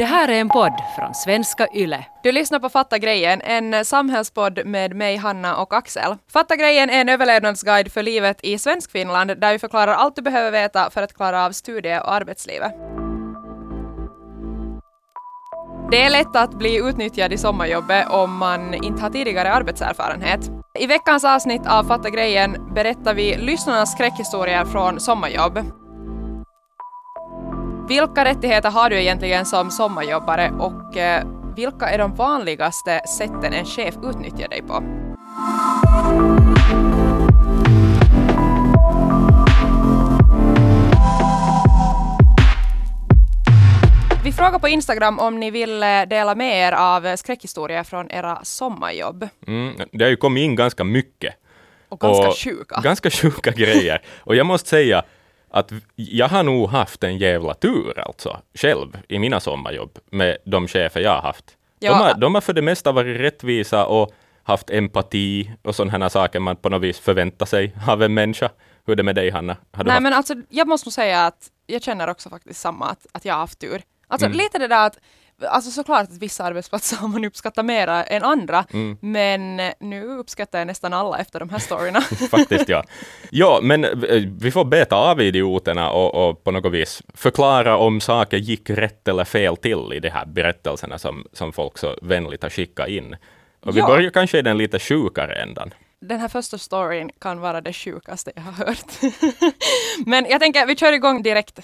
[0.00, 2.04] Det här är en podd från svenska YLE.
[2.22, 6.16] Du lyssnar på Fatta grejen, en samhällspodd med mig, Hanna och Axel.
[6.32, 10.50] Fatta grejen är en överlevnadsguide för livet i Svenskfinland där vi förklarar allt du behöver
[10.50, 12.72] veta för att klara av studie och arbetslivet.
[15.90, 20.50] Det är lätt att bli utnyttjad i sommarjobbet om man inte har tidigare arbetserfarenhet.
[20.78, 25.58] I veckans avsnitt av Fatta grejen berättar vi lyssnarnas skräckhistorier från sommarjobb.
[27.90, 31.26] Vilka rättigheter har du egentligen som sommarjobbare och eh,
[31.56, 34.82] vilka är de vanligaste sätten en chef utnyttjar dig på?
[44.24, 48.40] Vi frågar på Instagram om ni vill eh, dela med er av skräckhistorier från era
[48.42, 49.28] sommarjobb.
[49.46, 51.34] Mm, det har ju kommit in ganska mycket.
[51.88, 52.80] Och ganska sjuka.
[52.80, 54.02] Ganska sjuka grejer.
[54.18, 55.04] Och jag måste säga
[55.50, 60.68] att jag har nog haft en jävla tur alltså, själv, i mina sommarjobb med de
[60.68, 61.56] chefer jag har haft.
[61.78, 61.90] Ja.
[61.92, 66.08] De, har, de har för det mesta varit rättvisa och haft empati och sådana här
[66.08, 68.50] saker man på något vis förväntar sig av en människa.
[68.86, 69.56] Hur är det med dig, Hanna?
[69.72, 70.02] Har du Nej haft...
[70.02, 73.34] men alltså jag måste nog säga att jag känner också faktiskt samma, att, att jag
[73.34, 73.82] har haft tur.
[74.08, 74.38] Alltså Mm.
[74.38, 74.98] lite det där att,
[75.48, 78.96] alltså såklart att vissa arbetsplatser har man uppskattat mera än andra, Mm.
[79.00, 82.00] men nu uppskattar jag nästan alla efter de här storyna.
[82.30, 82.84] Faktiskt, ja.
[83.30, 88.00] Ja, men eh, vi får beta av idioterna och, och på något vis förklara om
[88.00, 92.42] saker gick rätt eller fel till i de här berättelserna som, som folk så vänligt
[92.42, 93.16] har skickat in.
[93.64, 93.86] Och vi Ja.
[93.86, 95.74] börjar kanske i den lite sjukare ändan.
[96.00, 99.14] Den här första storyn kan vara det sjukaste jag har hört.
[100.06, 101.60] men jag tänker, vi kör igång direkt.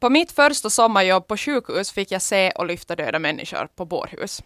[0.00, 4.42] På mitt första sommarjobb på sjukhus fick jag se och lyfta döda människor på bårhus.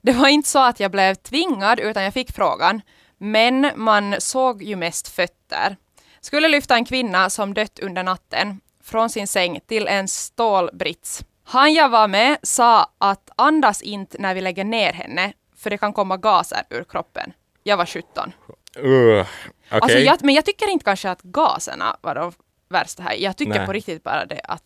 [0.00, 2.80] Det var inte så att jag blev tvingad utan jag fick frågan.
[3.18, 5.76] Men man såg ju mest fötter.
[6.20, 11.24] Skulle lyfta en kvinna som dött under natten från sin säng till en stålbrits.
[11.44, 15.78] Han jag var med sa att andas inte när vi lägger ner henne för det
[15.78, 17.32] kan komma gaser ur kroppen.
[17.62, 18.32] Jag var 17.
[18.78, 19.26] Uh, Okej.
[19.68, 22.32] Alltså jag, men jag tycker inte kanske att gaserna var de
[22.68, 23.14] värsta här.
[23.14, 23.66] Jag tycker Nej.
[23.66, 24.62] på riktigt bara det att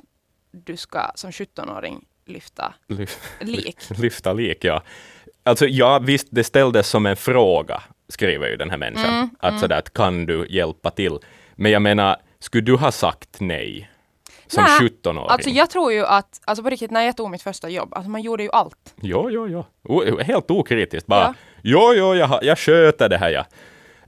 [0.53, 3.77] du ska som 17-åring lyfta Lyf- lik.
[3.99, 4.83] Lyfta lik, ja.
[5.43, 9.15] Alltså ja, visst, det ställdes som en fråga, skriver ju den här människan.
[9.15, 11.19] Mm, att sådär, att kan du hjälpa till?
[11.55, 13.91] Men jag menar, skulle du ha sagt nej?
[14.47, 15.19] Som Nej, 17-åring?
[15.29, 18.11] Alltså jag tror ju att, alltså på riktigt när jag tog mitt första jobb, alltså
[18.11, 18.95] man gjorde ju allt.
[19.03, 19.65] Jo, jo, jo.
[19.83, 21.25] O- helt okritiskt bara.
[21.25, 21.35] Ja.
[21.63, 23.47] Jo, jo, jag, jag sköter det här, ja.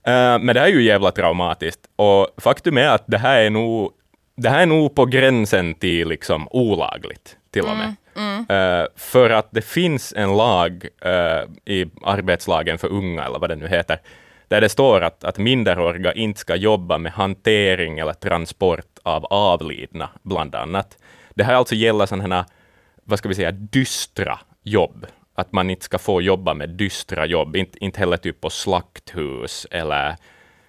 [0.07, 1.81] Eh, men det här är ju jävla traumatiskt.
[1.97, 3.93] Och faktum är att det här är nog,
[4.37, 7.95] det här är nog på gränsen till liksom olagligt, till och med.
[8.49, 13.57] Eh, för att det finns en lag eh, i arbetslagen för unga, eller vad det
[13.57, 13.99] nu heter,
[14.49, 20.09] där det står att, att minderåriga inte ska jobba med hantering eller transport av avlidna,
[20.23, 20.99] bland annat.
[21.35, 22.45] Det här alltså gäller sådana här,
[23.05, 25.07] vad ska vi säga, dystra jobb.
[25.35, 29.67] Att man inte ska få jobba med dystra jobb, inte, inte heller typ på slakthus
[29.71, 30.17] eller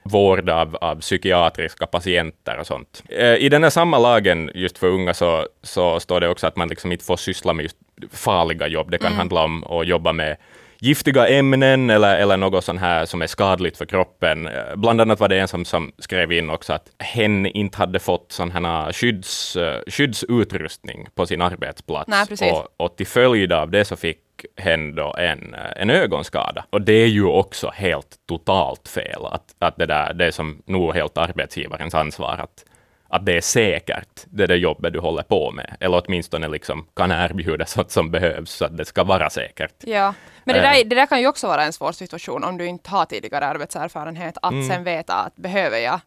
[0.03, 3.03] vård av, av psykiatriska patienter och sånt.
[3.09, 6.56] Eh, I den här samma lagen just för unga så, så står det också att
[6.56, 7.72] man liksom inte får syssla med
[8.12, 8.91] farliga jobb.
[8.91, 10.38] Det kan handla om att jobba med
[10.80, 14.47] giftiga ämnen eller, eller något sånt här som är skadligt för kroppen.
[14.47, 18.00] Eh, Bland annat var det en som, som skrev in också att hen inte hade
[18.00, 22.07] fått sån här skydds, eh, skyddsutrustning på sin arbetsplats.
[22.07, 24.19] Nej, och, och till följd av det så fick
[24.57, 26.66] hen då en, eh, en ögonskada.
[26.69, 29.25] Och det är ju också helt totalt fel.
[29.25, 32.66] Att, att det, där, det är som nog helt arbetsgivarens ansvar att,
[33.09, 35.77] att det är säkert, det där jobbet du håller på med.
[35.79, 39.75] Eller åtminstone liksom kan erbjuda sånt som behövs så att det ska vara säkert.
[39.79, 40.13] Ja,
[40.44, 40.71] men det Eh.
[40.73, 43.45] där, det där kan ju också vara en svår situation om du inte har tidigare
[43.45, 44.67] arbetserfarenhet, att Mm.
[44.69, 46.00] sen veta att behöver jag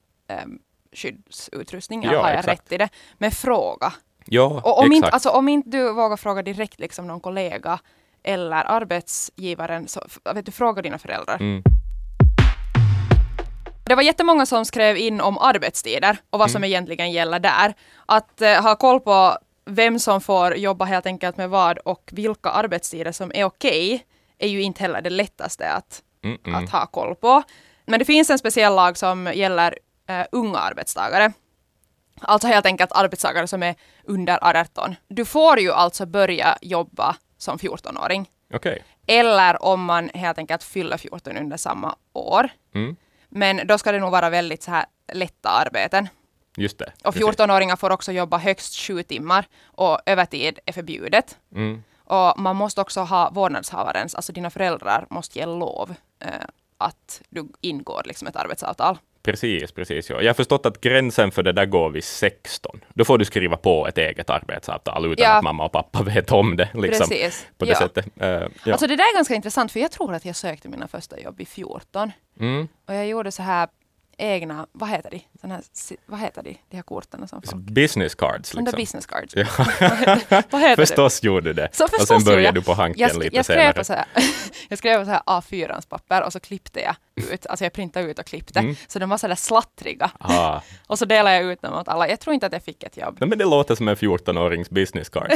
[0.45, 0.59] um,
[0.93, 2.61] skyddsutrustning, Ja, har jag exakt.
[2.61, 2.89] rätt i det?
[3.19, 3.93] Men fråga.
[4.29, 5.15] Ja, Och om inte, exakt.
[5.15, 7.79] alltså, om inte du vågar fråga direkt liksom någon kollega
[8.27, 10.01] eller arbetsgivaren, så
[10.35, 11.37] vet du, fråga dina föräldrar.
[11.41, 11.63] Mm.
[13.87, 16.69] Det var jättemånga som skrev in om arbetstider och vad som Mm.
[16.71, 17.75] egentligen gäller där.
[18.07, 22.51] Att eh, ha koll på vem som får jobba helt enkelt med vad och vilka
[22.51, 24.07] arbetstider som är okej
[24.39, 26.65] är ju inte heller det lättaste att, Mm, mm.
[26.65, 27.43] att ha koll på.
[27.87, 29.79] Men det finns en speciell lag som gäller
[30.09, 31.33] eh, unga arbetstagare.
[32.21, 33.75] Alltså helt enkelt arbetstagare som är
[34.05, 34.95] under 18.
[35.09, 38.31] Du får ju alltså börja jobba som 14-åring.
[38.55, 38.83] Okej.
[39.07, 42.49] Eller om man helt enkelt fyller 14 under samma år.
[42.75, 42.97] Mm.
[43.29, 46.09] Men då ska det nog vara väldigt så här lätta arbeten.
[46.57, 46.93] Just det.
[47.05, 47.39] Och precis.
[47.39, 51.39] 14-åringar får också jobba högst sju timmar och övertid är förbjudet.
[51.55, 51.83] Mm.
[52.05, 56.31] Och man måste också ha vårdnadshavarens, alltså dina föräldrar måste ge lov eh,
[56.79, 58.99] att du ingår liksom ett arbetsavtal.
[59.27, 60.11] Precis, precis.
[60.11, 60.21] Ja.
[60.23, 62.81] Jag har förstått att gränsen för det där går vid 16.
[62.95, 65.33] Då får du skriva på ett eget arbetsavtal utan Ja.
[65.37, 66.69] att mamma och pappa vet om det.
[66.75, 67.47] Liksom, Precis.
[67.59, 67.79] På det Ja.
[67.79, 68.07] sättet.
[68.21, 68.49] Eh, ja.
[68.73, 71.41] Alltså det där är ganska intressant för jag tror att jag sökte mina första jobb
[71.41, 72.13] i 14.
[72.41, 72.69] mm.
[72.89, 73.69] Och jag gjorde så här
[74.19, 75.21] egna, vad heter de?
[75.41, 75.61] Sån här,
[76.07, 76.57] vad heter de?
[76.71, 77.55] De här korten som folk...
[77.65, 78.77] Business cards där liksom.
[78.81, 79.35] business cards.
[79.37, 79.47] Ja.
[80.51, 80.77] Vad heter det?
[80.77, 81.69] Förstås gjorde du det.
[81.73, 82.55] Så och sen började jag.
[82.55, 83.73] du på hanken Jag, lite jag, skrev senare.
[83.73, 84.05] på så här,
[84.69, 88.11] jag skrev på så här A4-ans papper och så klippte jag ut, alltså jag printade
[88.11, 88.59] ut och klippte.
[88.59, 88.77] Mm.
[88.87, 90.11] Så de var så där slattriga.
[90.19, 90.61] Ah.
[90.87, 92.09] Och så delade jag ut dem åt alla.
[92.09, 93.17] Jag tror inte att jag fick ett jobb.
[93.21, 95.33] Nej, men det låter som en 14-årings business card.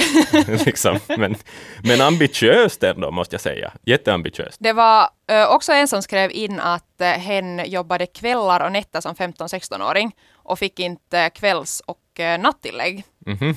[0.66, 0.98] liksom.
[1.18, 1.36] men,
[1.84, 3.72] men ambitiöst ändå, måste jag säga.
[3.82, 4.56] Jätteambitiöst.
[4.60, 9.00] Det var eh, också en som skrev in att uh, hen jobbade kvällar och nätter
[9.00, 13.04] som 15-16-åring och fick inte kvälls och uh, nattillägg.
[13.26, 13.56] Mhm.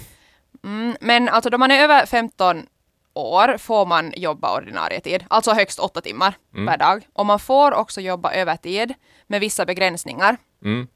[0.63, 2.65] Mm, men alltså då man är över 15
[3.15, 6.67] år får man jobba ordinarie tid, alltså högst åtta timmar Mm.
[6.67, 7.07] per dag.
[7.13, 8.93] Och man får också jobba övertid
[9.27, 10.37] med vissa begränsningar.
[10.65, 10.87] Mm.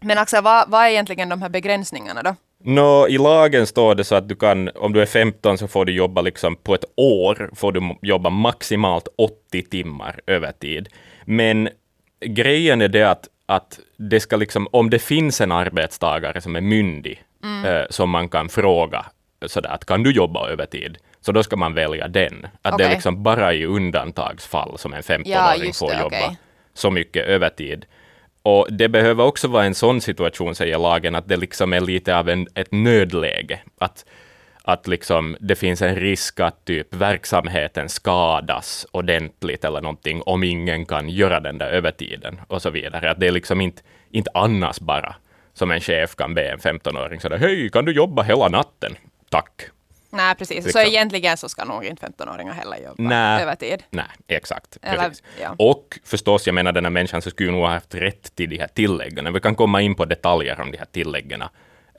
[0.00, 2.34] Men Axel, vad, vad är egentligen de här begränsningarna då?
[2.64, 5.84] Nå, I lagen står det så att du kan, om du är 15 så får
[5.84, 10.88] du jobba liksom på ett år, får du jobba maximalt 80 timmar övertid.
[11.24, 11.68] Men
[12.26, 16.60] grejen är det att, att det ska liksom, om det finns en arbetstagare som är
[16.60, 17.22] myndig,
[17.66, 19.06] eh, som man kan fråga
[19.46, 20.98] sådär att kan du jobba övertid?
[21.20, 22.46] Så då ska man välja den.
[22.62, 26.38] Att det är liksom bara i undantagsfall som en 15-åring Ja, får det, jobba okej.
[26.74, 27.86] så mycket övertid.
[28.42, 32.16] Och det behöver också vara en sån situation, säger lagen, att det liksom är lite
[32.16, 33.60] av en, ett nödläge.
[33.78, 34.04] Att,
[34.62, 40.86] att liksom det finns en risk att typ verksamheten skadas ordentligt eller någonting om ingen
[40.86, 43.10] kan göra den där övertiden och så vidare.
[43.10, 45.14] Att det är liksom inte, inte annars bara
[45.54, 48.96] som en chef kan be en 15-åring sådär, hej, kan du jobba hela natten?
[49.30, 49.62] Tack.
[50.10, 50.58] Nej, precis.
[50.58, 50.80] Så Liksom.
[50.82, 53.42] egentligen så ska nog inte 15-åringar heller jobba Nej.
[53.42, 53.82] övertid.
[53.90, 54.78] Nej, exakt.
[54.82, 55.12] Eller,
[55.42, 55.54] ja.
[55.58, 58.58] Och förstås, jag menar den här människan så skulle nog ha haft rätt till de
[58.58, 59.32] här tilläggen.
[59.32, 61.42] Vi kan komma in på detaljer om de här tilläggen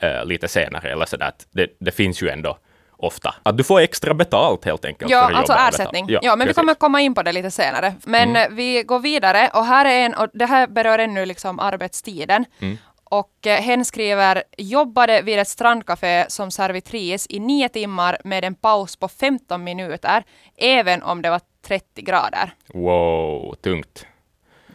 [0.02, 0.92] eh, lite senare.
[0.92, 2.58] Eller så där, det, det finns ju ändå
[3.02, 5.12] ofta att du får extra betalt helt enkelt.
[5.12, 6.04] Ja, alltså ersättning.
[6.04, 6.20] övertid.
[6.22, 6.58] Ja, men vi precis.
[6.58, 6.66] Mm.
[6.68, 7.94] kommer komma in på det lite senare.
[8.06, 11.60] Men eh, vi går vidare och här är en, och det här berör ännu liksom
[11.60, 12.46] arbetstiden.
[12.60, 12.78] Mm.
[13.10, 18.56] Och eh, hen skriver, jobbade vid ett strandcafé som servitris i nio timmar med en
[18.56, 20.24] paus på 15 minuter,
[20.58, 22.52] även om det var 30 grader.
[22.74, 24.06] Wow, tungt.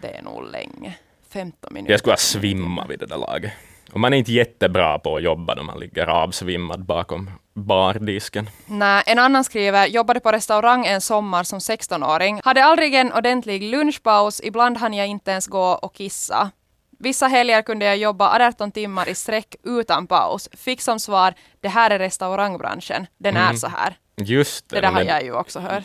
[0.00, 0.94] Det är nog länge.
[1.28, 1.92] 15 minuter.
[1.92, 3.52] Jag skulle ha svimmat vid det där laget.
[3.92, 8.50] Och man är inte jättebra på att jobba när man ligger avsvimmad bakom bardisken.
[8.66, 12.40] Nej, en annan skriver, jobbade på restaurang en sommar som 16-åring.
[12.44, 16.50] Hade aldrig en ordentlig lunchpaus, ibland hann jag inte ens gå och kissa.
[16.98, 20.48] Vissa helger kunde jag jobba 18 timmar i sträck utan paus.
[20.52, 23.94] Fick som svar, det här är restaurangbranschen, den är så här.
[24.16, 24.76] Just det.
[24.76, 25.84] Det där har jag ju också hört.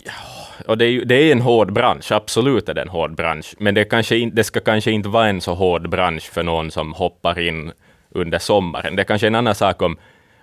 [0.68, 3.56] Och det är, ju, det är en hård bransch, absolut är det en hård bransch,
[3.60, 6.72] men det, kanske in, det ska kanske inte vara en så hård bransch för någon
[6.72, 7.72] som hoppar in
[8.10, 8.96] under sommaren.
[8.96, 9.98] Det är kanske en annan sak om,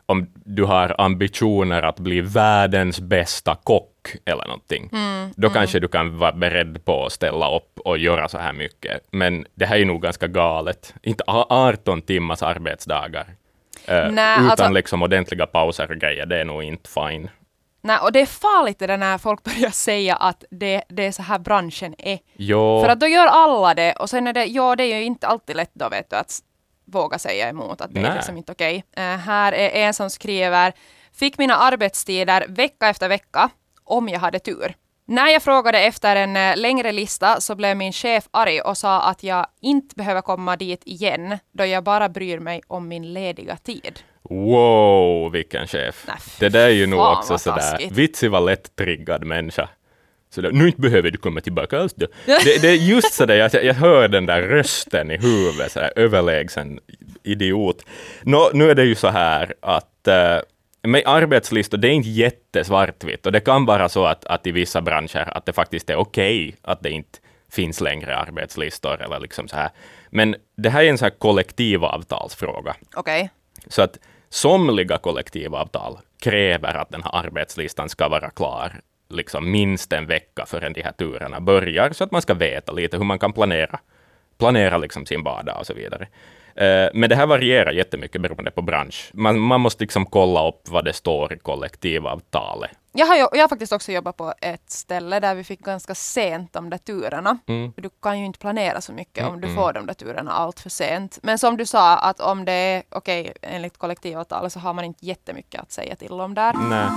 [0.07, 4.91] om du har ambitioner att bli världens bästa kock eller någonting.
[5.37, 9.01] Då kanske du kan vara beredd på att ställa upp och göra så här mycket.
[9.11, 10.95] Men det här är nog ganska galet.
[11.03, 13.27] Inte a- 18 timmars arbetsdagar.
[13.89, 14.19] eh, utan
[14.51, 17.31] alltså- liksom ordentliga pauser och grejer, det är nog inte fine.
[17.83, 21.13] Nej, och det är farligt det där när folk börjar säga att det, det är
[21.13, 22.19] så här branschen är.
[22.37, 22.81] Jo.
[22.83, 25.27] För att då gör alla det och sen är det, ja det är ju inte
[25.27, 26.31] alltid lätt då vet du att
[26.87, 28.15] våga säga emot att det är Nej.
[28.15, 28.85] liksom inte okej.
[28.97, 30.73] Eh, här är en som skriver,
[31.13, 33.51] fick mina arbetstider vecka efter vecka
[33.85, 34.75] om jag hade tur.
[35.09, 39.03] När jag frågade efter en eh, längre lista så blev min chef arg och sa
[39.03, 43.57] att jag inte behöver komma dit igen då jag bara bryr mig om min lediga
[43.57, 44.01] tid.
[44.31, 46.07] Wow, vilken chef.
[46.21, 47.93] Fy det där är ju nog också sådär, taskigt.
[47.93, 49.69] Vitsi var lätt triggad människa.
[50.31, 52.07] Sådär, nu inte behöver du komma tillbaka alls då.
[52.27, 56.81] det, det är just sådär, jag, jag hör den där rösten i huvudet, sådär, överlägsen
[57.23, 57.85] idiot.
[58.23, 60.39] Nå, nu är det ju så här att eh,
[60.83, 64.81] med arbetslistor, det är inte jättesvartvitt och det kan vara så att, att i vissa
[64.81, 67.19] branscher att det faktiskt är okej att det inte
[67.51, 69.71] finns längre arbetslistor eller liksom så här.
[70.11, 72.77] Men det här är en sån här kollektivavtalsfråga.
[72.95, 73.31] Okej.
[73.67, 80.07] Så att somliga kollektivavtal kräver att den här arbetslistan ska vara klar liksom minst en
[80.07, 83.33] vecka förrän de här turerna börjar, så att man ska veta lite hur man kan
[83.33, 83.79] planera,
[84.39, 86.09] planera liksom sin vardag och så vidare.
[86.55, 89.11] Eh, Men det här varierar jättemycket beroende på bransch.
[89.15, 92.71] Man, man måste liksom kolla upp vad det står i kollektivavtalet.
[92.93, 96.53] Jag har, jag har faktiskt också jobbat på ett ställe där vi fick ganska sent
[96.53, 97.39] de där turerna.
[97.47, 97.73] Mm.
[97.77, 100.71] Du kan ju inte planera så mycket om du får de där turerna allt för
[100.71, 101.19] sent.
[101.23, 105.07] Men som du sa, att om det är okej enligt kollektivavtalet så har man inte
[105.07, 106.55] jättemycket att säga till om där.
[106.71, 106.89] Nej.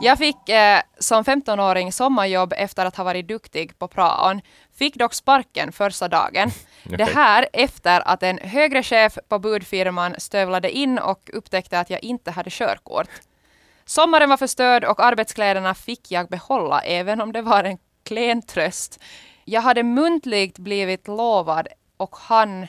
[0.00, 4.40] Jag fick eh, som 15-åring sommarjobb efter att ha varit duktig på praon.
[4.74, 6.50] Fick dock sparken första dagen.
[6.84, 7.14] Det Okej.
[7.14, 12.30] här efter att en högre chef på budfirman stövlade in och upptäckte att jag inte
[12.30, 13.08] hade körkort.
[13.84, 19.00] Sommaren var förstörd och arbetskläderna fick jag behålla även om det var en klen tröst.
[19.44, 22.66] Jag hade muntligt blivit lovad och han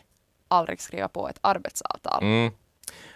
[0.47, 2.23] aldrig skriva på ett arbetsavtal.
[2.23, 2.51] Mm.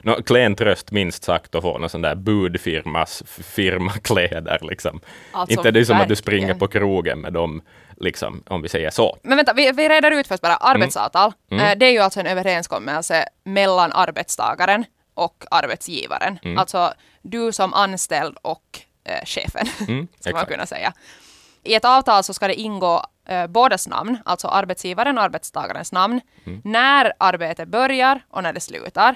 [0.03, 5.01] Nå, klen tröst minst sagt att få någon sån där budfirmas firmakläder liksom.
[5.31, 7.61] Alltså, Inte det är som att du springer på krogen med dem,
[7.97, 9.17] liksom, om vi säger så.
[9.23, 10.55] Men vänta, vi, vi reder ut först bara.
[10.55, 11.33] Arbetsavtal.
[11.51, 11.65] Mm.
[11.65, 16.39] Eh, det är ju alltså en överenskommelse mellan arbetstagaren och arbetsgivaren.
[16.43, 16.57] Mm.
[16.57, 20.93] Alltså du som anställd och eh, chefen, Mm, ska man kunna säga.
[21.63, 26.21] I ett avtal så ska det ingå eh, bådas namn, alltså arbetsgivaren och arbetstagarens namn,
[26.45, 26.61] Mm.
[26.63, 29.15] när arbetet börjar och när det slutar.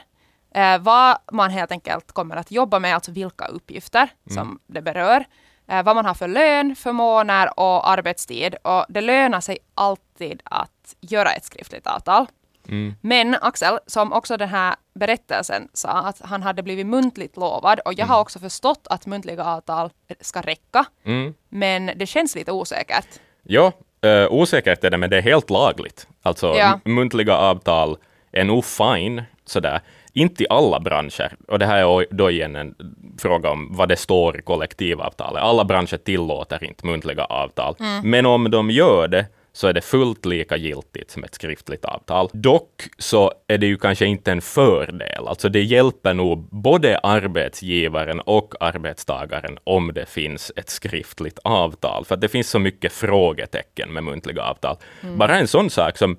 [0.55, 4.35] Eh, vad man helt enkelt kommer att jobba med, alltså vilka uppgifter Mm.
[4.35, 5.25] som det berör.
[5.67, 8.55] Eh, vad man har för lön, förmåner och arbetstid.
[8.61, 12.25] Och det lönar sig alltid att göra ett skriftligt avtal.
[12.67, 12.95] Mm.
[13.01, 17.93] Men Axel, som också den här berättelsen sa, att han hade blivit muntligt lovad och
[17.93, 19.89] jag har också förstått att muntliga avtal
[20.21, 20.85] ska räcka.
[21.05, 21.33] Mm.
[21.49, 23.07] Men det känns lite osäkert.
[23.43, 26.07] Ja, eh, osäkert är det, men det är helt lagligt.
[26.21, 26.79] Alltså Ja.
[26.85, 27.97] muntliga avtal
[28.31, 29.81] är nog fine, sådär.
[30.13, 31.35] Inte i alla branscher.
[31.47, 32.75] Och det här är då igen en
[33.19, 35.43] fråga om vad det står i kollektivavtalet.
[35.43, 37.75] Alla branscher tillåter inte muntliga avtal.
[38.03, 42.29] Men om de gör det, så är det fullt lika giltigt som ett skriftligt avtal.
[42.33, 45.27] Dock så är det ju kanske inte en fördel.
[45.27, 52.05] Alltså det hjälper nog både arbetsgivaren och arbetstagaren om det finns ett skriftligt avtal.
[52.05, 54.77] För att det finns så mycket frågetecken med muntliga avtal.
[55.17, 56.17] Bara en sån sak som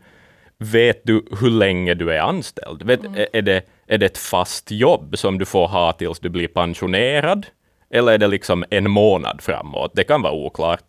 [0.59, 2.83] Vet du hur länge du är anställd?
[2.83, 6.29] Vet, är, är, det, är det ett fast jobb som du får ha tills du
[6.29, 7.47] blir pensionerad?
[7.91, 9.91] Eller är det liksom en månad framåt?
[9.95, 10.85] Det kan vara oklart.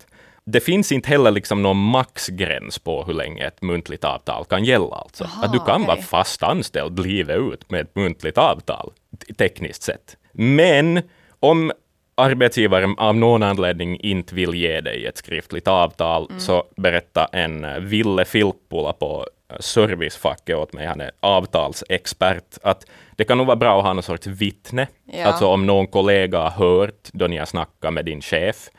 [0.45, 4.95] Det finns inte heller liksom någon maxgräns på hur länge ett muntligt avtal kan gälla.
[4.95, 5.23] Alltså.
[5.23, 6.03] Aha, att du kan vara okej.
[6.05, 8.91] fast anställd livet ut med ett muntligt avtal,
[9.27, 10.17] te- tekniskt sett.
[10.31, 11.01] Men
[11.39, 11.71] om
[12.17, 16.39] arbetsgivaren av någon anledning inte vill ge dig ett skriftligt avtal, Mm.
[16.39, 19.25] så berätta en eh, Ville Filppula på
[19.59, 22.85] servicefacket åt mig, han är avtalsexpert, att
[23.15, 24.87] det kan nog vara bra att ha någon sorts vittne.
[25.05, 25.25] Ja.
[25.25, 28.69] Alltså om någon kollega har hört då ni har snackat med din chef,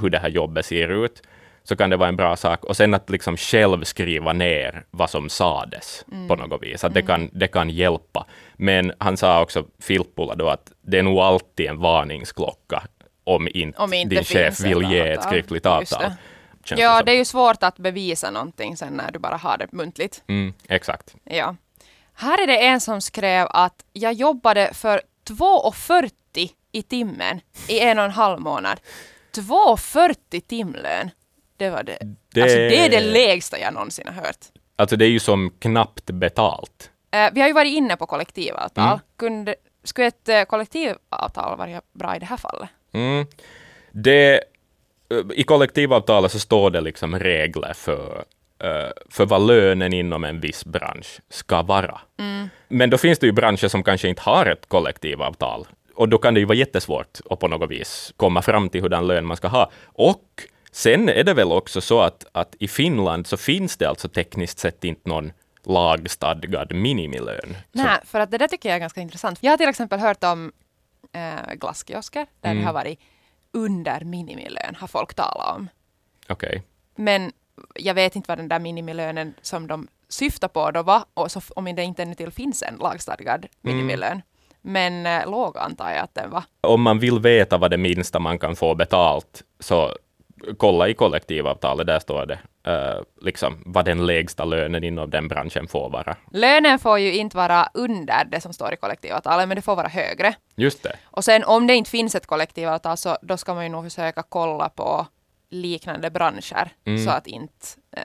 [0.00, 1.22] hur det här jobbet ser ut,
[1.64, 2.64] så kan det vara en bra sak.
[2.64, 6.28] Och sen att liksom själv skriva ner vad som sades Mm.
[6.28, 6.84] på något vis.
[6.84, 8.26] Att det, kan, det kan hjälpa.
[8.56, 12.82] Men han sa också, Filppula, då att det är nog alltid en varningsklocka
[13.24, 16.10] om inte, Om inte din chef vill ge ett skriftligt avtal.
[16.62, 16.68] Det.
[16.68, 17.04] Känns Ja, som.
[17.06, 20.22] det är ju svårt att bevisa någonting sen när du bara har det muntligt.
[20.28, 21.14] Mm, exakt.
[21.24, 21.56] Ja.
[22.14, 26.10] Här är det en som skrev att jag jobbade för 2,40
[26.72, 28.80] i timmen i en och en halv månad.
[29.36, 31.10] 2,40 timlön.
[31.56, 31.98] Det var det.
[32.30, 34.38] Det- Alltså det är det lägsta jag någonsin har hört.
[34.76, 36.90] Alltså det är ju som knappt betalt.
[37.10, 38.86] Eh, vi har ju varit inne på kollektivavtal.
[38.86, 38.98] Mm.
[39.16, 39.54] Kunde,
[39.84, 42.68] skulle ett eh, kollektivavtal vara bra i det här fallet?
[42.92, 43.26] Mm.
[43.92, 44.40] Det,
[45.34, 48.24] I kollektivavtalet så står det liksom regler för,
[48.64, 52.00] eh, för vad lönen inom en viss bransch ska vara.
[52.68, 55.66] Men då finns det ju branscher som kanske inte har ett kollektivavtal.
[55.94, 59.06] Och då kan det ju vara jättesvårt att på något vis komma fram till hurdan
[59.06, 59.70] lön man ska ha.
[59.84, 60.24] Och
[60.72, 64.58] sen är det väl också så att, att i Finland så finns det alltså tekniskt
[64.58, 65.32] sett inte någon
[65.66, 67.56] lagstadgad minimilön.
[67.74, 69.38] Så- Nej, för att det där tycker jag är ganska intressant.
[69.42, 70.52] Jag har till exempel hört om
[71.12, 72.60] eh, glasskiosker där Mm.
[72.60, 72.98] det har varit
[73.52, 75.68] under minimilön, har folk talat om.
[76.28, 76.62] Okej.
[76.94, 77.32] Men
[77.74, 81.40] jag vet inte vad den där minimilönen som de syftar på då var, och så,
[81.56, 84.22] om det inte ännu till finns en lagstadgad minimilön.
[84.62, 86.44] Men eh, låg antar jag att den var.
[86.60, 89.96] om man vill veta vad det minsta man kan få betalt, så
[90.56, 92.38] kolla i kollektivavtalet, där står det
[92.70, 96.16] eh, liksom vad den lägsta lönen inom den branschen får vara.
[96.32, 99.88] Lönen får ju inte vara under det som står i kollektivavtalet, men det får vara
[99.88, 100.34] högre.
[100.56, 100.96] Just det.
[101.04, 104.22] Och sen om det inte finns ett kollektivavtal så då ska man ju nog försöka
[104.28, 105.06] kolla på
[105.50, 107.04] liknande branscher Mm.
[107.04, 108.02] så att inte eh,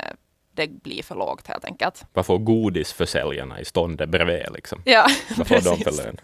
[0.53, 2.05] det blir för lågt helt enkelt.
[2.13, 4.45] Vad får godisförsäljarna i ståndet bredvid?
[4.53, 4.81] Liksom?
[4.85, 5.05] Ja,
[5.37, 6.17] Vad får de för lön?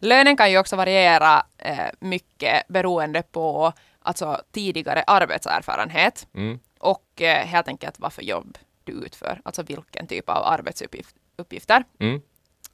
[0.00, 6.58] Lönen kan ju också variera eh, mycket beroende på alltså, tidigare arbetserfarenhet Mm.
[6.78, 11.84] och eh, helt enkelt vad för jobb du utför, alltså vilken typ av arbetsuppgifter.
[12.00, 12.20] Mm.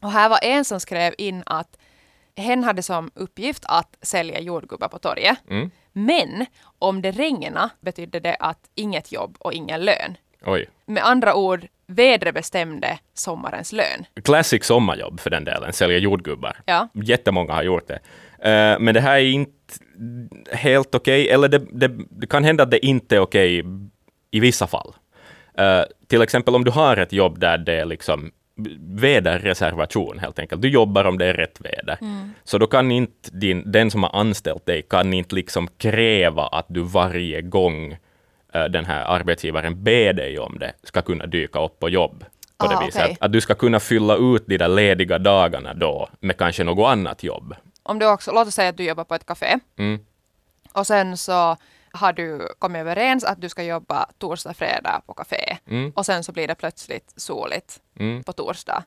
[0.00, 1.78] Och här var en som skrev in att
[2.36, 5.38] hen hade som uppgift att sälja jordgubbar på torget.
[5.50, 5.70] Mm.
[5.92, 6.46] Men
[6.78, 10.16] om det regnade betydde det att inget jobb och ingen lön.
[10.44, 10.68] Oj.
[10.86, 14.06] Med andra ord, vädret bestämde sommarens lön.
[14.24, 16.60] Classic sommarjobb för den delen, sälja jordgubbar.
[16.66, 16.88] Ja.
[16.92, 17.98] Jättemånga har gjort det.
[18.50, 19.52] Eh, men det här är inte
[20.52, 23.64] helt okej, eller det, det, det kan hända att det inte är okej
[24.30, 24.94] i vissa fall.
[25.58, 28.30] Eh, till exempel om du har ett jobb där det är liksom
[28.80, 30.62] väderreservation helt enkelt.
[30.62, 31.98] Du jobbar om det är rätt väder.
[32.44, 36.66] Så då kan inte din, den som har anställt dig kan inte liksom kräva att
[36.68, 37.92] du varje gång
[38.54, 42.24] eh, den här arbetsgivaren ber dig om det ska kunna dyka upp på jobb.
[42.58, 43.02] På Ah, det viset.
[43.02, 43.12] okej.
[43.20, 46.88] Att, att du ska kunna fylla ut de där lediga dagarna då med kanske något
[46.88, 47.54] annat jobb.
[47.88, 50.00] Om du också, låt oss säga att du jobbar på ett café Mm.
[50.72, 51.56] och sen så
[51.92, 55.92] har du kommit överens att du ska jobba torsdag, fredag på café Mm.
[55.96, 58.24] och sen så blir det plötsligt soligt Mm.
[58.24, 58.84] på torsdag.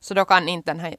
[0.00, 0.96] Så då kan inte den här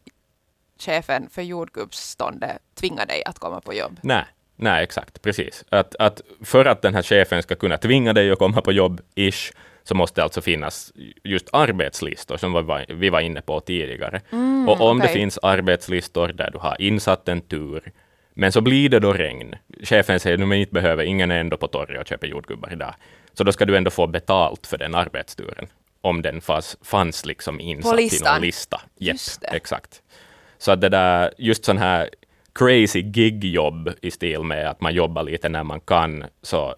[0.79, 3.99] chefen för jordgubbsståndet tvinga dig att komma på jobb.
[4.03, 4.25] Nej,
[4.55, 5.63] nej, exakt, precis.
[5.69, 9.01] Att, att för att den här chefen ska kunna tvinga dig att komma på jobb,
[9.15, 9.51] ish,
[9.89, 10.93] så måste det alltså finnas
[11.23, 14.21] just arbetslistor, som vi var, vi var inne på tidigare.
[14.67, 15.13] och om det okej.
[15.13, 17.91] finns arbetslistor där du har insatt en tur,
[18.33, 19.55] men så blir det då regn.
[19.83, 22.93] Chefen säger att du inte behöver, ingen är ändå på torget och köper jordgubbar idag.
[23.33, 25.67] Så då ska du ändå få betalt för den arbetsturen,
[26.01, 28.81] om den fanns, fanns liksom insatt i någon lista.
[29.41, 29.47] Det.
[29.47, 30.01] exakt.
[30.57, 32.09] Så att det där, just sån här
[32.53, 36.75] crazy gigjobb i stil med att man jobbar lite när man kan, så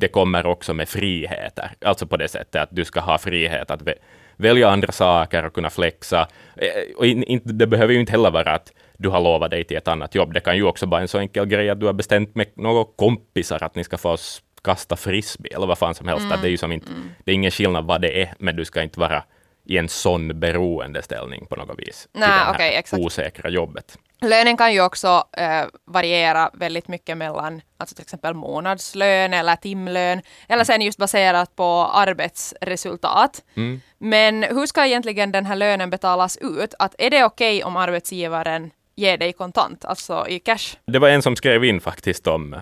[0.00, 1.70] det kommer också med friheter.
[1.84, 3.98] Alltså på det sättet att du ska ha frihet att vä-
[4.36, 6.28] välja andra saker och kunna flexa.
[6.56, 9.64] Eh, Och in, in, det behöver ju inte heller vara att du har lovat dig
[9.64, 10.32] till ett annat jobb.
[10.34, 12.84] Det kan ju också vara en så enkel grej att du har bestämt med några
[12.96, 14.16] kompisar att ni ska få
[14.64, 16.32] kasta frisbee eller vad fan som helst.
[16.32, 16.86] Att det, är ju som inte,
[17.24, 19.22] det är ingen skillnad vad det är, men du ska inte vara
[19.66, 22.08] i en sån beroendeställning på något vis.
[22.12, 23.02] till Nej, det här exakt.
[23.02, 23.98] osäkra jobbet.
[24.20, 30.22] Lönen kan ju också eh, variera väldigt mycket mellan alltså till exempel månadslön eller timlön
[30.48, 33.42] eller sen just baserat på arbetsresultat.
[33.54, 33.80] Mm.
[33.98, 36.74] Men hur ska egentligen den här lönen betalas ut?
[36.78, 40.76] Att är det okej om arbetsgivaren ger dig kontant, alltså i cash?
[40.86, 42.56] Det var en som skrev in faktiskt om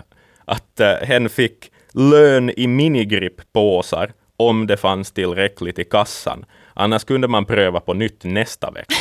[0.45, 6.45] att uh, hen fick lön i minigripp-påsar om det fanns tillräckligt i kassan.
[6.77, 8.95] Annars kunde man pröva på nytt nästa vecka.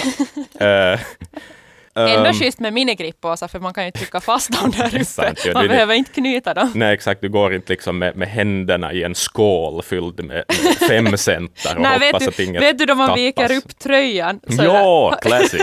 [0.60, 1.00] Eh,
[1.96, 5.04] Ändå ehm, schysst med minigrippåsar för man kan ju trycka fast dem där uppe.
[5.04, 5.68] sant, ja, man det.
[5.68, 6.72] behöver inte knyta dem.
[6.74, 7.20] Nej, exakt.
[7.20, 10.44] Du går inte liksom med, med händerna i en skål fylld med
[10.88, 13.18] fem centar och Nej, vet, hoppas att du, inget vet du då man tappas.
[13.20, 14.40] viker upp tröjan?
[14.48, 15.62] så Ja, classic.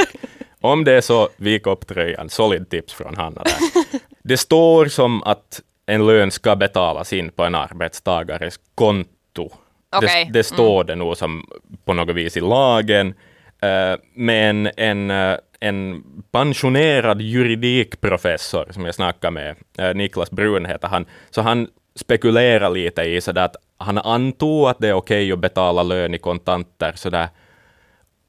[0.62, 2.30] Om det är så, vik upp tröjan.
[2.30, 3.54] Solid tips från Hanna där.
[4.24, 9.50] Det står som att en lön ska betalas in på en arbetstagares konto.
[9.91, 11.45] Okej, Det, det står det nog som
[11.86, 13.13] på något vis i lagen.
[13.62, 20.88] Eh, men en, eh, en pensionerad juridikprofessor som jag snackade med, eh, Niklas Brun heter
[20.88, 25.39] han, så han spekulerar lite i sådär att han antog att det är okej att
[25.39, 27.27] betala lön i kontanter sådär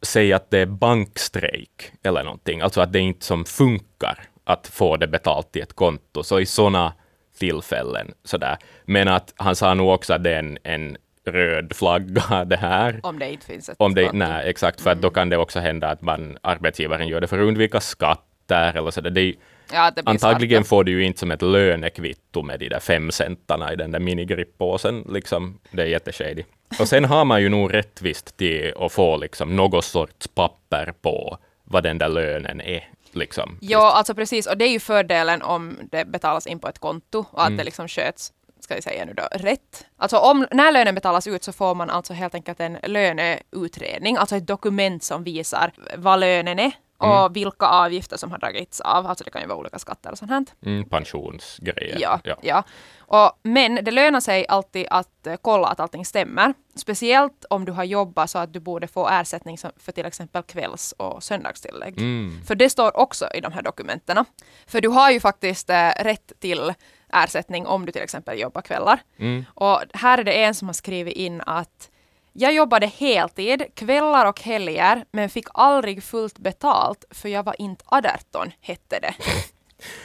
[0.03, 4.97] säg att det är bankstrejk eller någonting, alltså att det inte som funkar att få
[4.97, 6.93] det betalt i ett konto, så i sådana
[7.39, 8.57] tillfällen sådär.
[8.85, 13.01] Men att han sa nog också att det är en, en röd flagga det här.
[13.03, 15.61] Om det inte finns ett Om det, nej, exakt, för att då kan det också
[15.61, 19.11] hända att man, arbetsgivaren gör det för att undvika skatter eller sådär.
[19.11, 19.35] Det
[19.75, 23.11] Ja, det blir antagligen får du ju inte som ett lönekvitto med de där fem
[23.11, 25.05] centarna i den där minigrippåsen.
[25.13, 26.43] Liksom, det är jätteshady.
[26.81, 31.39] Och sen har man ju nog rättvist till att få liksom något sorts papper på
[31.65, 32.89] vad den där lönen är.
[33.13, 33.59] Liksom.
[33.61, 34.47] Ja, alltså precis.
[34.47, 37.57] Och det är ju fördelen om det betalas in på ett konto och att Mm.
[37.57, 38.33] det liksom sköts,
[38.65, 39.87] ska vi säga nu då, rätt.
[39.97, 44.37] Alltså om, när lönen betalas ut så får man alltså helt enkelt en löneutredning, alltså
[44.37, 47.33] ett dokument som visar vad lönen är och Mm.
[47.33, 49.07] vilka avgifter som har dragits av.
[49.07, 50.45] Alltså det kan ju vara olika skatter och sånt här.
[50.67, 51.99] Mm, pensionsgrejer.
[52.01, 52.63] Ja, ja.
[52.99, 56.55] Och, men det lönar sig alltid att eh, kolla att allting stämmer.
[56.75, 60.95] Speciellt om du har jobbat så att du borde få ersättning för till exempel kvälls
[60.97, 61.99] och söndagstillägg.
[61.99, 62.41] Mm.
[62.47, 64.25] För det står också i de här dokumenten.
[64.67, 66.75] För du har ju faktiskt eh, rätt till
[67.13, 69.01] ersättning om du till exempel jobbar kvällar.
[69.19, 69.45] Mm.
[69.55, 71.89] Och här är det en som har skrivit in att
[72.33, 77.85] jag jobbade heltid, kvällar och helger, men fick aldrig fullt betalt för jag var inte
[77.89, 79.15] 18, hette det.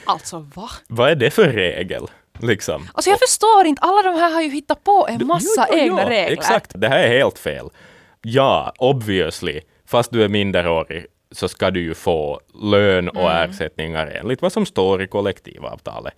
[0.05, 0.69] Alltså va?
[0.87, 2.07] Vad är det för regel?
[2.39, 2.87] Liksom?
[2.93, 5.83] Alltså jag förstår inte, alla de här har ju hittat på en massa Jo, jo,
[5.83, 6.31] egna jo, regler.
[6.37, 7.69] Exakt, det här är helt fel.
[8.21, 13.49] Ja, obviously, fast du är minderårig så ska du ju få lön och Mm.
[13.51, 16.13] ersättningar enligt vad som står i kollektivavtalet.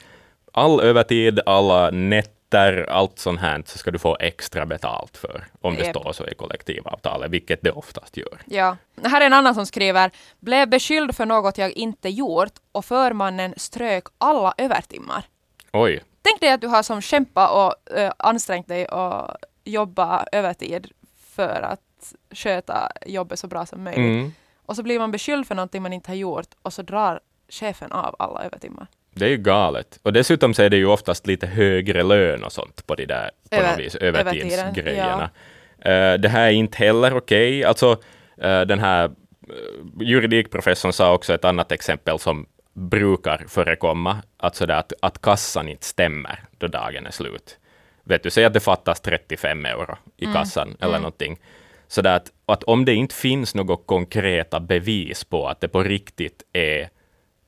[0.54, 5.76] All övertid, alla nätter, allt sånt här så ska du få extra betalt för, om
[5.76, 5.96] det Japp.
[5.98, 8.40] står så i kollektivavtalet, vilket det oftast gör.
[8.46, 8.78] Ja.
[9.04, 13.54] Här är en annan som skriver, blev beskylld för något jag inte gjort och förmannen
[13.58, 15.24] strök alla övertimmar.
[15.74, 20.92] Oj, Tänk dig att du har som kämpat och äh, ansträngt dig och jobba övertid
[21.18, 24.20] för att sköta jobbet så bra som möjligt.
[24.20, 24.32] mm.
[24.66, 27.92] Och så blir man beskylld för någonting man inte har gjort och så drar chefen
[27.92, 28.88] av alla övertimmar.
[29.20, 30.00] Det är ju galet.
[30.04, 33.32] Och dessutom så är det ju oftast lite högre lön och sånt på de där
[33.50, 35.30] på Över- något vis, övertidsgrejerna.
[35.80, 37.64] Eh, det här är inte heller okej.
[37.64, 37.92] Alltså,
[38.38, 39.14] eh, den här uh,
[40.08, 45.86] juridikprofessorn sa också ett annat exempel som brukar förekomma, att, sådär att, att kassan inte
[45.86, 47.58] stämmer då dagen är slut.
[48.04, 51.40] Vet du, säg att det fattas 35 euro i kassan eller någonting.
[51.88, 56.44] Så att, att om det inte finns några konkreta bevis på att det på riktigt
[56.54, 56.90] är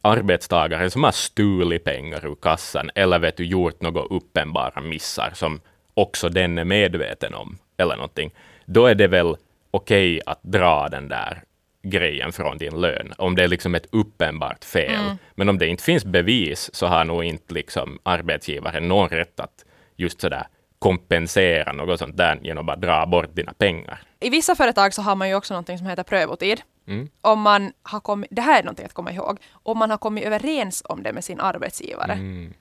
[0.01, 5.61] arbetstagare som har stulit pengar ur kassan eller vet du, gjort några uppenbara missar som
[5.93, 8.31] också den är medveten om eller någonting,
[8.65, 9.35] då är det väl
[9.71, 11.43] okej att dra den där
[11.83, 15.15] grejen från din lön, om det är liksom ett uppenbart fel.
[15.35, 19.65] Men om det inte finns bevis så har nog inte liksom arbetsgivaren någon rätt att
[19.95, 20.47] just sådär
[20.79, 24.01] kompensera något sånt där genom att dra bort dina pengar.
[24.19, 26.61] I vissa företag så har man ju också någonting som heter prövotid.
[26.91, 27.09] Mm.
[27.21, 30.23] Om man har kommit, det här är någonting att komma ihåg, om man har kommit
[30.23, 32.13] överens om det med sin arbetsgivare.
[32.13, 32.53] Mm.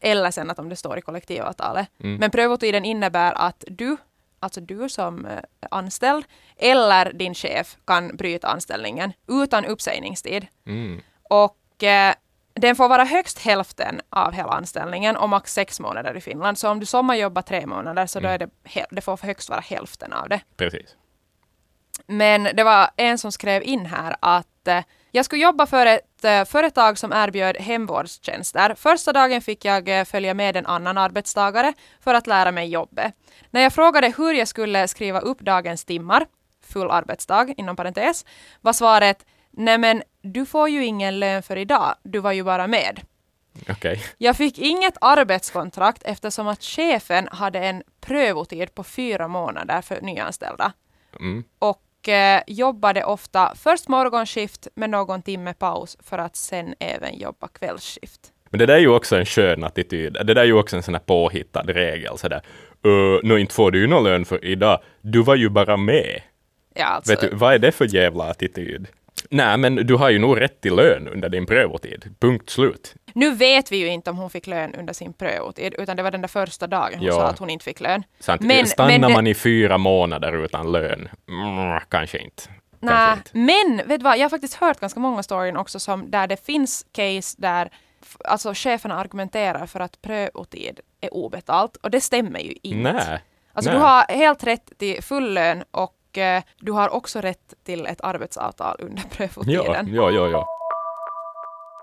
[0.00, 1.88] Eller sen att om det står i kollektivavtalet.
[1.96, 3.96] Men prövotiden innebär att du,
[4.40, 5.38] alltså du som eh,
[5.70, 6.24] anställd,
[6.56, 10.46] eller din chef kan bryta anställningen utan uppsägningstid.
[10.66, 11.00] Mm.
[11.22, 12.14] Och eh,
[12.54, 16.58] den får vara högst hälften av hela anställningen och max sex månader i Finland.
[16.58, 18.50] Så om du sommarjobbar tre månader så då är det,
[18.90, 20.40] det får högst vara hälften av det.
[20.56, 20.96] Precis.
[22.06, 26.24] Men det var en som skrev in här att eh, jag skulle jobba för ett
[26.24, 28.74] eh, företag som erbjöd hemvårdstjänster.
[28.74, 33.14] Första dagen fick jag eh, följa med en annan arbetstagare för att lära mig jobbet.
[33.50, 36.26] När jag frågade hur jag skulle skriva upp dagens timmar,
[36.64, 38.24] full arbetsdag inom parentes,
[38.60, 42.66] var svaret Nej men du får ju ingen lön för idag, du var ju bara
[42.66, 43.00] med.
[43.68, 44.02] Okej.
[44.18, 50.72] Jag fick inget arbetskontrakt eftersom att chefen hade en prövotid på fyra månader för nyanställda
[51.20, 51.44] Mm.
[51.58, 57.48] och eh, jobbade ofta först morgonskift med någon timme paus för att sen även jobba
[57.48, 58.32] kvällsskift.
[58.50, 60.12] Men det där är ju också en skön attityd.
[60.12, 62.18] Det där är ju också en sån här påhittad regel.
[62.18, 62.42] Så där,
[62.86, 64.80] uh, nå inte får du ju någon lön för idag.
[65.00, 66.22] Du var ju bara med.
[66.74, 68.86] Ja, alltså, Vet du, vad är det för jävla attityd?
[69.30, 72.14] Nej, men du har ju nog rätt till lön under din prövotid.
[72.20, 72.94] Punkt slut.
[73.14, 76.10] Nu vet vi ju inte om hon fick lön under sin prövotid, utan det var
[76.10, 77.12] den där första dagen hon Ja.
[77.12, 78.02] sa att hon inte fick lön.
[78.20, 78.40] Sant?
[78.42, 81.08] Men- Stannar men man i fyra månader utan lön?
[81.28, 82.42] Mm, kanske inte.
[82.80, 86.26] Nej, men vet du vad, jag har faktiskt hört ganska många storyn också som där
[86.26, 87.70] det finns case där
[88.24, 92.92] alltså cheferna argumenterar för att prövotid är obetalt och det stämmer ju inte.
[92.92, 93.20] Nej.
[93.52, 93.78] Alltså Nej.
[93.80, 98.00] du har helt rätt till full lön och eh, du har också rätt till ett
[98.00, 99.94] arbetsavtal under Ja, prövotiden.
[99.94, 100.46] ja, ja, ja.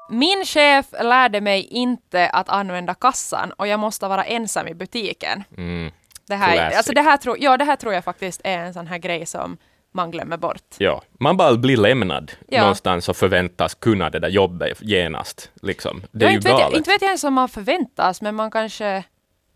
[0.09, 5.43] Min chef lärde mig inte att använda kassan och jag måste vara ensam i butiken.
[5.57, 5.91] Mm.
[6.27, 6.77] Det här, Classic.
[6.77, 9.25] alltså det här, tro, ja, det här tror jag faktiskt är en sån här grej
[9.25, 9.57] som
[9.91, 10.75] man glömmer bort.
[10.77, 12.61] Ja, man bara blir lämnad Ja.
[12.61, 15.51] någonstans och förväntas kunna det där jobbet genast.
[15.61, 16.01] Liksom.
[16.11, 16.77] Det är Ja, ju inte, vet jag, galet.
[16.77, 19.03] inte vet jag ens om man förväntas, men man kanske...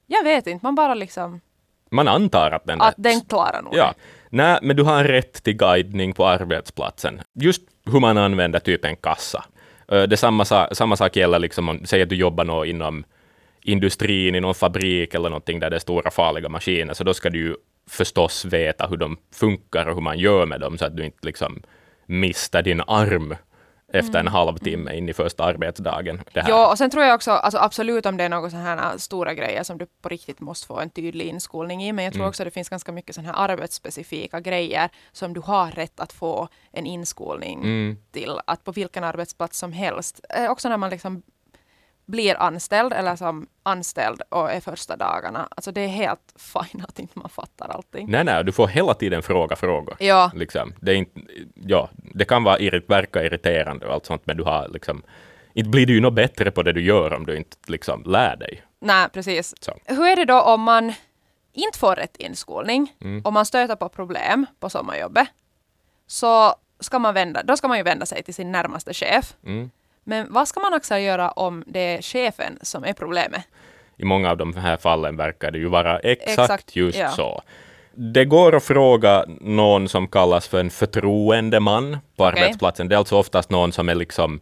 [0.07, 1.41] Jag vet inte, man bara liksom...
[1.91, 3.93] Man antar att den Att den klarar nog Ja.
[4.29, 7.21] Nej, men du har rätt till guidning på arbetsplatsen.
[7.35, 9.43] Just hur man använder typ en kassa.
[9.91, 13.03] Eh, det samma, samma sak gäller liksom om, säg att du jobbar nå inom
[13.63, 17.29] industrin, i någon fabrik eller någonting där det är stora farliga maskiner, så då ska
[17.29, 17.55] du ju
[17.89, 21.17] förstås veta hur de funkar och hur man gör med dem, så att du inte
[21.21, 21.63] liksom
[22.05, 23.35] mister din arm
[23.93, 26.21] efter en halvtimme in i första arbetsdagen.
[26.33, 29.33] Ja, och sen tror jag också, alltså absolut om det är några sådana här stora
[29.33, 32.29] grejer som du på riktigt måste få en tydlig inskolning i, men jag tror Mm.
[32.29, 36.47] också det finns ganska mycket sådana här arbetsspecifika grejer som du har rätt att få
[36.71, 37.97] en inskolning Mm.
[38.11, 40.19] till, att på vilken arbetsplats som helst.
[40.29, 41.23] Eh, också när man liksom
[42.05, 45.47] blir anställd eller som anställd och är första dagarna.
[45.51, 48.11] Alltså det är helt fine att inte man fattar allting.
[48.11, 49.95] Nej, nej, du får hela tiden fråga frågor.
[49.99, 50.73] Ja, Liksom.
[50.81, 51.21] Det, är inte,
[51.55, 55.03] ja, det kan vara verka irriterande och allt sånt, men du har liksom,
[55.53, 58.35] inte blir du ju något bättre på det du gör om du inte liksom lär
[58.35, 58.61] dig.
[58.79, 59.53] nej precis.
[59.59, 59.77] Så.
[59.85, 60.93] Hur är det då om man
[61.53, 63.21] inte får rätt inskolning, Mm.
[63.25, 65.27] om man stöter på problem på sommarjobbet,
[66.07, 69.33] så ska man vända, då ska man ju vända sig till sin närmaste chef.
[69.45, 69.69] Mm.
[70.03, 73.41] Men vad ska man också göra om det är chefen som är problemet?
[73.97, 77.09] I många av de här fallen verkar det ju vara exakt, Exakt, just ja.
[77.09, 77.41] så.
[77.95, 82.43] Det går att fråga någon som kallas för en förtroendeman på Okej.
[82.43, 82.87] arbetsplatsen.
[82.87, 84.39] Det är alltså oftast någon som är liksom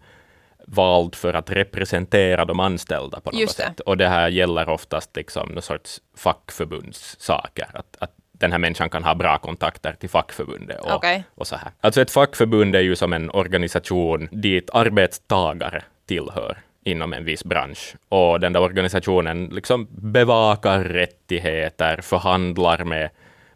[0.68, 3.80] vald för att representera de anställda på något sätt.
[3.80, 7.68] Och det här gäller oftast liksom någon sorts fackförbundssaker.
[7.74, 11.24] Att, att den här människan kan ha bra kontakter till fackförbundet och, Okej.
[11.36, 11.72] och så här.
[11.82, 17.96] Alltså ett fackförbund är ju som en organisation dit arbetstagare tillhör inom en viss bransch.
[18.10, 23.10] Och den där organisationen liksom bevakar rättigheter, förhandlar med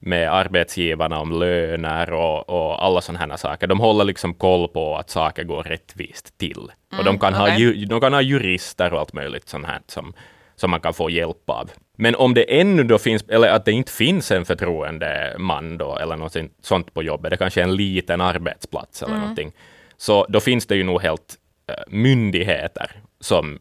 [0.06, 3.68] med arbetsgivarna om löner och, och alla sådana här saker.
[3.68, 6.72] De håller liksom koll på att saker går rättvist till.
[6.98, 7.62] och de kan, ha, okej.
[7.62, 10.14] ju, de kan ha jurister och allt möjligt sånt här som,
[10.56, 11.72] som man kan få hjälp av.
[11.98, 16.16] Men om det ännu då finns, eller att det inte finns en förtroendeman då, eller
[16.16, 19.52] något sånt på jobbet, det kanske är en liten arbetsplats eller någonting,
[19.98, 21.36] så då finns det ju nog helt
[21.68, 23.60] eh, myndigheter som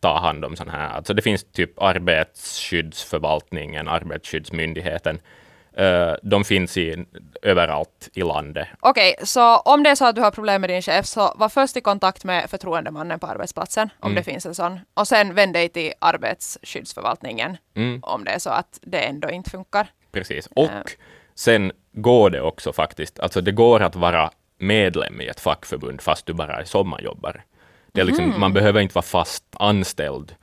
[0.00, 5.20] tar hand om sådana här, alltså det finns typ arbetsskyddsförvaltningen, arbetsskyddsmyndigheten,
[6.22, 7.04] de finns i,
[7.42, 8.68] överallt i landet.
[8.80, 11.48] Okej, så om det är så att du har problem med din chef, så var
[11.48, 14.80] först i kontakt med förtroendemannen på arbetsplatsen, om det finns en sån.
[14.94, 17.98] Och sen vänd dig till arbetsskyddsförvaltningen, Mm.
[18.02, 19.86] om det är så att det ändå inte funkar.
[20.12, 20.46] Precis.
[20.46, 20.96] Och
[21.34, 26.26] sen går det också faktiskt, alltså det går att vara medlem i ett fackförbund fast
[26.26, 27.42] du bara är sommarjobbare.
[27.92, 30.34] Det är liksom, Man behöver inte vara fast anställd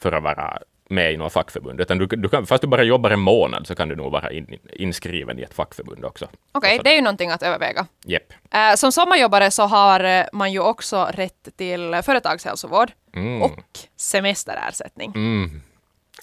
[0.00, 3.10] för att vara med i något fackförbund, utan du, du kan, fast du bara jobbar
[3.10, 6.28] en månad så kan du nog vara in, inskriven i ett fackförbund också.
[6.52, 7.86] Okej, så- det är ju någonting att överväga.
[8.04, 8.32] Jepp.
[8.54, 13.42] Eh, som sommarjobbare så har eh, man ju också rätt till företagshälsovård Mm.
[13.42, 13.58] och
[13.96, 15.12] semesterersättning.
[15.14, 15.60] Mm.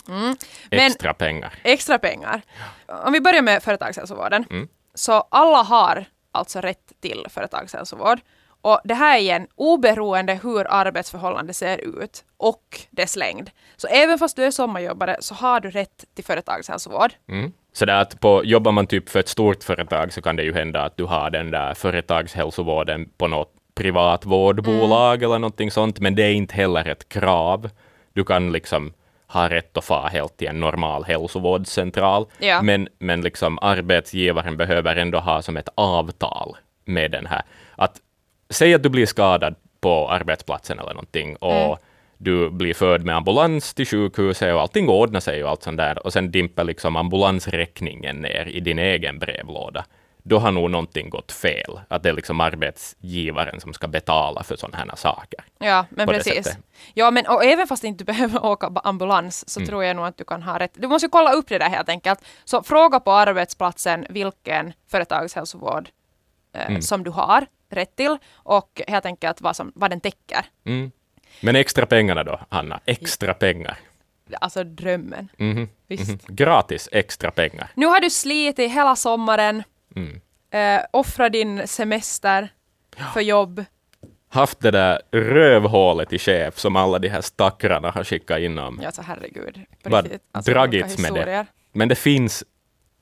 [0.08, 0.36] Men-
[0.72, 1.54] Extra pengar.
[1.64, 2.42] Extra pengar.
[3.06, 4.46] Om vi börjar med företagshälsovården.
[4.50, 4.68] Mm.
[4.94, 8.20] Så alla har alltså rätt till företagshälsovård.
[8.62, 13.50] Och det här är igen oberoende hur arbetsförhållandet ser ut och dess längd.
[13.78, 17.12] Så även fast du är sommarjobbare så har du rätt till företagshälsovård.
[17.30, 17.52] Mm.
[17.74, 20.54] Så där att på, jobbar man typ för ett stort företag så kan det ju
[20.54, 25.26] hända att du har den där företagshälsovården på något privat vårdbolag Mm.
[25.32, 27.70] eller någonting sånt, men det är inte heller ett krav.
[28.14, 28.94] Du kan liksom
[29.28, 32.62] ha rätt att få helt till en normal hälsovårdscentral, Ja.
[32.62, 37.42] men, men liksom arbetsgivaren behöver ändå ha som ett avtal med den här.
[37.76, 37.98] Att,
[38.52, 41.78] säg att du blir skadad på arbetsplatsen eller någonting och Mm.
[42.18, 46.06] du blir förd med ambulans till sjukhuset och allting ordnar sig och allt sånt där
[46.06, 49.86] och sen dimper liksom ambulansräkningen ner i din egen brevlåda.
[50.24, 51.80] Då har nog någonting gått fel.
[51.88, 55.40] Att det är liksom arbetsgivaren som ska betala för sådana här saker.
[55.60, 56.58] Ja, men precis.
[56.94, 59.68] Ja, men och även fast inte du behöver åka ambulans så Mm.
[59.68, 60.72] tror jag nog att du kan ha rätt.
[60.74, 62.20] Du måste kolla upp det där helt enkelt.
[62.46, 65.90] Så fråga på arbetsplatsen vilken företagshälsovård
[66.54, 66.82] eh, Mm.
[66.82, 70.46] som du har rätt till och helt enkelt vad, som, vad den täcker.
[70.66, 70.92] Mm.
[71.42, 72.80] Men extra pengarna då, Hanna?
[72.86, 73.78] Extra pengar.
[74.42, 75.28] Alltså drömmen.
[75.38, 76.08] Mhm, Visst.
[76.10, 76.20] mhm.
[76.28, 77.68] Gratis extra pengar.
[77.76, 79.64] Nu har du slitit hela sommaren,
[79.96, 80.22] Mm.
[80.52, 82.50] eh, offra din semester
[83.14, 83.66] för jobb.
[84.30, 88.80] Haft det där rövhålet i chef som alla de här stackarna har skickat in om.
[88.84, 89.60] Ja, så herregud.
[90.32, 91.46] Alltså, dragits med det.
[91.72, 92.44] Men det finns,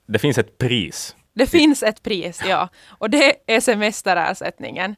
[0.05, 1.15] det finns ett pris.
[1.39, 2.69] Det finns ett pris, ja.
[2.87, 4.95] Och det är semesterersättningen.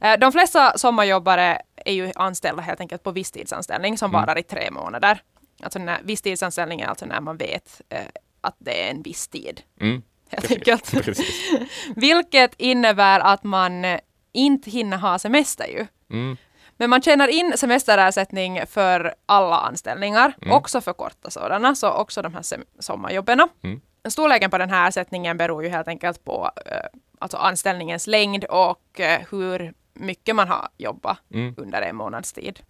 [0.00, 4.20] Eh, De flesta sommarjobbare är ju anställda helt enkelt på visstidsanställning som Mm.
[4.20, 5.22] varar i tre månader.
[5.62, 8.00] Alltså när, visstidsanställning är alltså när man vet eh,
[8.40, 9.62] att det är en viss tid.
[9.80, 10.02] Mm.
[10.30, 10.92] Helt enkelt.
[11.96, 13.84] Vilket innebär att man
[14.32, 15.86] inte hinner ha semester ju.
[16.10, 16.36] Mm.
[16.76, 20.52] Men man tjänar in semesterersättning för alla anställningar, Mm.
[20.56, 22.42] också för korta sådana, så också de här
[22.78, 23.40] sommarjobben.
[23.62, 23.80] Mm.
[24.08, 26.72] Storleken på den här ersättningen beror ju helt enkelt på eh,
[27.18, 31.54] alltså anställningens längd och eh, hur mycket man har jobbat Mm.
[31.56, 32.60] under en månads tid.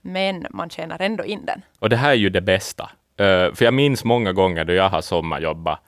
[0.00, 1.62] Men man tjänar ändå in den.
[1.78, 2.90] Och det här är ju det bästa.
[3.16, 5.80] Eh, för jag minns många gånger då jag har sommarjobbat,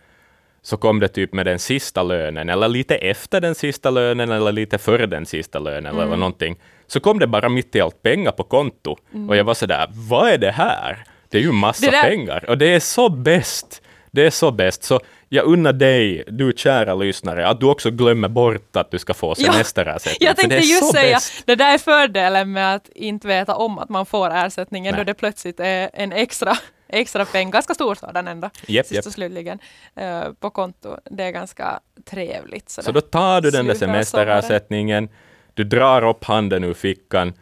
[0.63, 4.53] så kom det typ med den sista lönen, eller lite efter den sista lönen, eller
[4.53, 6.07] lite före den sista lönen, Mm.
[6.07, 6.57] eller någonting.
[6.87, 8.97] Så kom det bara mitt i allt pengar på konto.
[9.29, 11.05] Och jag var sådär, vad är det här?
[11.29, 12.45] Det är ju massa där- pengar.
[12.51, 13.83] Och det är så bäst.
[14.17, 14.83] Det är så bäst.
[14.83, 19.15] Så jag unnar dig, du kära lyssnare, att du också glömmer bort att du ska
[19.15, 20.29] få Ja, semesterersättning.
[20.29, 21.43] Jag för det tänkte just så säga, bäst.
[21.47, 25.01] det där är fördelen med att inte veta om att man får ersättningen Nej.
[25.01, 26.57] då det plötsligt är en extra,
[26.89, 29.59] extra peng, ganska stor sådan ändå, Japp, sist och slutligen,
[29.97, 30.97] eh, på konto.
[31.11, 32.71] Det är ganska trevligt.
[32.71, 35.09] Så då tar du den där semesterersättningen,
[35.55, 37.33] du drar upp handen ur fickan,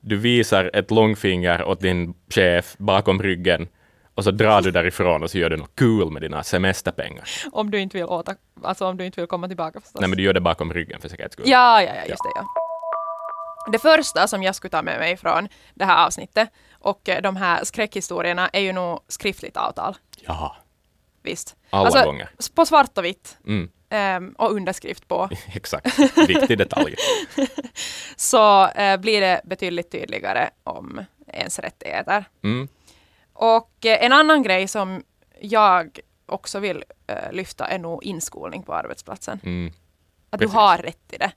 [0.00, 3.68] du visar ett långfinger åt din chef bakom ryggen
[4.14, 7.28] och så drar du därifrån och så gör du något kul med dina semesterpengar.
[7.52, 10.00] Om du inte vill åta, alltså om du inte vill komma tillbaka förstås.
[10.00, 11.44] Nej, men du gör det bakom ryggen för säkerhets skull.
[11.48, 12.46] Ja, ja, ja, just det ja.
[13.72, 17.36] Det första som jag skulle ta med mig från det här avsnittet och eh, de
[17.36, 19.96] här skräckhistorierna är ju nog skriftligt avtal.
[20.20, 20.56] Ja,
[21.22, 21.56] Visst.
[21.70, 22.30] alla gånger.
[22.38, 23.38] s- På svart och vitt.
[23.46, 25.28] Mm, ehm, och underskrift på.
[25.54, 25.98] exakt.
[26.28, 26.94] Viktig detalj.
[28.16, 32.24] så eh, blir det betydligt tydligare om ens rättigheter.
[32.44, 32.68] Mm,
[33.42, 35.02] Och eh, en annan grej som
[35.40, 39.40] jag också vill eh, lyfta är nog inskolning på arbetsplatsen.
[39.44, 39.72] mm.
[40.30, 40.52] Att Precis.
[40.54, 41.32] du har rätt till det.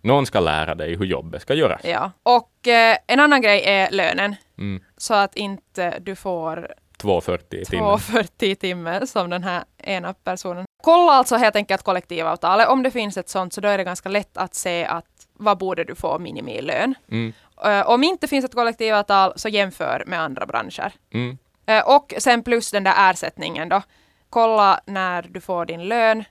[0.00, 1.80] Någon ska lära dig hur jobbet ska göras.
[1.84, 2.10] Ja.
[2.22, 4.36] Och eh, en annan grej är lönen.
[4.58, 4.82] Mm.
[4.96, 7.88] Så att inte du får 2,40 i timmen.
[7.88, 10.64] 2,40 i timmen som den här ena personen.
[10.82, 12.68] kolla alltså helt enkelt kollektivavtalet.
[12.68, 15.58] Om det finns ett sånt så då är det ganska lätt att se att vad
[15.58, 16.94] borde du få minimilön.
[17.10, 17.32] Mm.
[17.66, 20.92] Uh, om inte finns ett kollektivavtal så jämför med andra branscher.
[21.10, 21.38] Mm.
[21.70, 23.82] Uh, och sen plus den där ersättningen då.
[24.30, 26.24] Kolla när du får din lön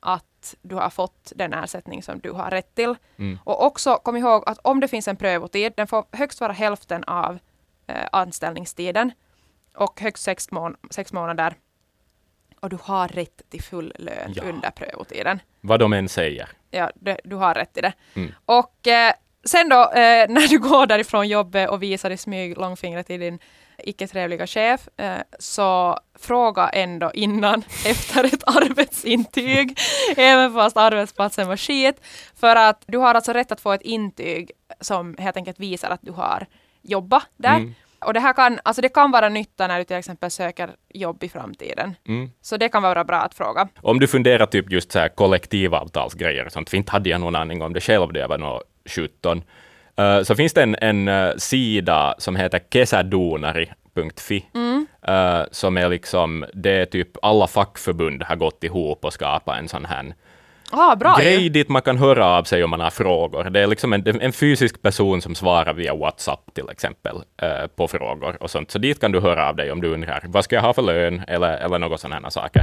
[0.00, 2.94] att du har fått den ersättning som du har rätt till.
[3.16, 3.38] Mm.
[3.44, 7.04] Och också kom ihåg att om det finns en prövotid, den får högst vara hälften
[7.04, 7.38] av
[7.86, 9.12] eh, anställningstiden
[9.74, 11.54] och högst sex, mån sex månader.
[12.60, 14.42] Och du har rätt till full lön Ja.
[14.42, 15.40] under prövotiden.
[15.60, 16.48] Vad de än säger.
[16.70, 17.92] Ja, det, du har rätt till det.
[18.14, 18.32] Mm.
[18.44, 19.12] Och eh,
[19.44, 23.38] sen då, eh, när du går därifrån jobbet och visar i smyg långfingret till din
[23.78, 29.78] icke trevliga chef, eh, så fråga ändå innan efter ett arbetsintyg,
[30.16, 31.96] även fast arbetsplatsen var skit.
[32.40, 34.50] För att du har alltså rätt att få ett intyg
[34.80, 36.46] som helt enkelt visar att du har
[36.82, 37.56] jobbat där.
[37.56, 37.74] Mm.
[38.04, 41.24] Och det här kan, alltså det kan vara nytta när du till exempel söker jobb
[41.24, 41.94] i framtiden.
[42.08, 42.30] Mm.
[42.40, 43.68] Så det kan vara bra att fråga.
[43.80, 47.36] Om du funderar typ just så här kollektivavtalsgrejer och sånt, för inte hade jag någon
[47.36, 49.42] aning om det själv jag var nå 17,
[49.96, 54.46] eh, så finns det en, en eh, sida som heter kesadonari.fi,
[55.06, 59.68] eh, som är liksom, det är typ alla fackförbund har gått ihop och skapat en
[59.68, 60.14] sån här
[60.74, 61.24] Ah, bra ju.
[61.24, 63.44] grej dit man kan höra av sig om man har frågor.
[63.50, 67.88] Det är liksom en, en fysisk person som svarar via WhatsApp till exempel eh, på
[67.88, 68.70] frågor och sånt.
[68.70, 70.82] Så dit kan du höra av dig om du undrar vad ska jag ha för
[70.82, 72.62] lön eller, eller något sådana här saker.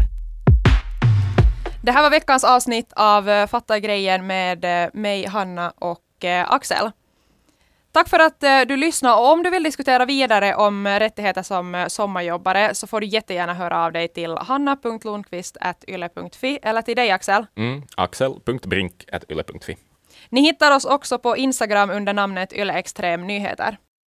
[1.84, 6.92] Det här var veckans avsnitt av Fatta grejen med mig, Hanna och eh, Axel.
[7.92, 11.44] Tack för att eh, du lyssnade och om du vill diskutera vidare om eh, rättigheter
[11.44, 17.46] som sommarjobbare så får du jättegärna höra av dig till hanna.lundqvist.yle.fi eller till dig Axel.
[17.56, 17.84] Mm.
[17.98, 19.78] Axel.brink.yle.fi.
[20.30, 23.78] Ni hittar oss också på Instagram under namnet Yle Extrem Nyheter.